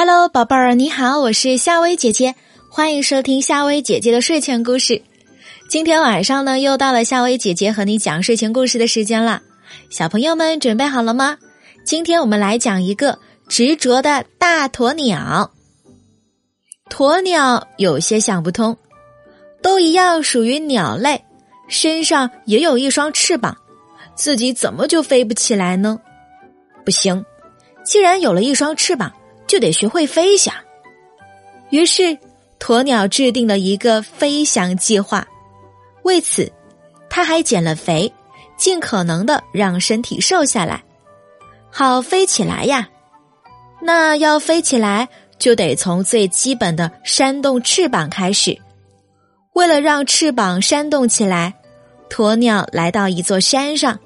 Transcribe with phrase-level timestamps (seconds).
[0.00, 2.36] Hello，宝贝儿，你好，我是夏薇姐姐，
[2.70, 5.02] 欢迎收听夏薇姐姐的睡前故事。
[5.68, 9.42] 今天晚上呢，又到了夏薇姐姐和你讲睡前故事的时间了。
[9.90, 11.36] 小朋友们准备好了吗？
[11.84, 15.50] 今天我们来讲一个执着的大鸵鸟。
[16.88, 18.76] 鸵鸟有些想不通，
[19.60, 21.24] 都一样属于鸟类，
[21.66, 23.56] 身上也有一双翅膀，
[24.14, 25.98] 自己怎么就飞不起来呢？
[26.84, 27.24] 不行，
[27.84, 29.12] 既然有了一双翅膀。
[29.48, 30.54] 就得学会飞翔，
[31.70, 32.16] 于是
[32.60, 35.26] 鸵鸟制定了一个飞翔计划。
[36.04, 36.52] 为此，
[37.10, 38.12] 他还减了肥，
[38.56, 40.84] 尽可能的让身体瘦下来，
[41.70, 42.88] 好飞起来呀。
[43.80, 48.58] 那要飞起来，就得从最基本的扇动翅膀开始。
[49.54, 51.54] 为了让翅膀扇动起来，
[52.10, 53.98] 鸵鸟来到一座山上，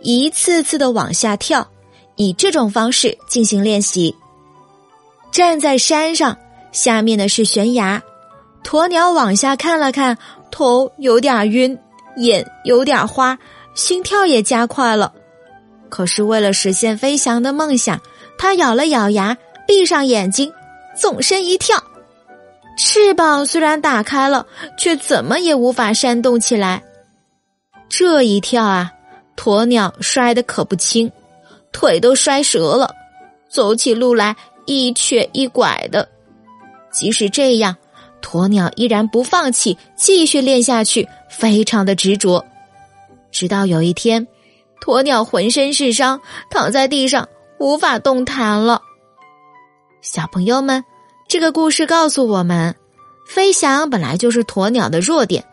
[0.00, 1.70] 一次次的往下跳，
[2.16, 4.14] 以这种方式进行练习。
[5.30, 6.36] 站在山上，
[6.72, 8.02] 下面的是悬崖。
[8.62, 10.18] 鸵鸟往下看了看，
[10.50, 11.78] 头有点晕，
[12.16, 13.38] 眼有点花，
[13.74, 15.12] 心跳也加快了。
[15.88, 18.00] 可是为了实现飞翔的梦想，
[18.38, 20.52] 它咬了咬牙，闭上眼睛，
[20.96, 21.82] 纵身一跳。
[22.76, 24.46] 翅膀虽然打开了，
[24.78, 26.82] 却怎么也无法扇动起来。
[27.88, 28.92] 这一跳啊，
[29.36, 31.10] 鸵鸟摔得可不轻，
[31.72, 32.94] 腿都摔折了，
[33.48, 34.36] 走起路来。
[34.66, 36.08] 一瘸一拐的，
[36.92, 37.76] 即使这样，
[38.22, 42.44] 鸵鸟依然不放弃，继续练下去，非常的执着。
[43.30, 44.26] 直到有一天，
[44.84, 48.82] 鸵鸟浑身是伤，躺在地上无法动弹了。
[50.02, 50.84] 小朋友们，
[51.28, 52.74] 这个故事告诉我们，
[53.26, 55.44] 飞翔本来就是鸵鸟的弱点。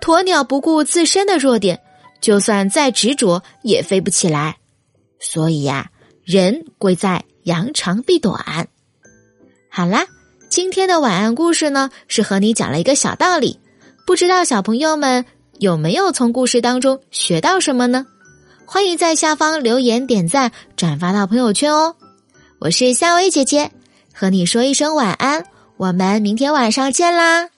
[0.00, 1.80] 鸵鸟不顾自身的弱点，
[2.20, 4.56] 就算再执着也飞不起来。
[5.18, 5.90] 所以呀，
[6.26, 7.24] 人贵在。
[7.46, 8.66] 扬长避短。
[9.70, 10.04] 好啦，
[10.48, 13.60] 今天的晚安故事呢，是和你讲了一个小道理。
[14.04, 15.24] 不知道小朋友们
[15.60, 18.04] 有没有从故事当中学到什么呢？
[18.66, 21.94] 欢迎在下方留言、点赞、转发到朋友圈哦。
[22.58, 23.70] 我是夏薇姐姐，
[24.12, 25.44] 和你说一声晚安，
[25.76, 27.55] 我们明天晚上见啦。